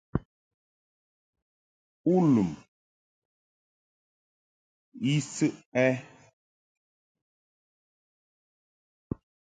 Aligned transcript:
U 2.13 2.15
lum 2.33 2.49
I 5.11 5.11
səʼ 5.33 5.51
ɛ? 5.85 5.85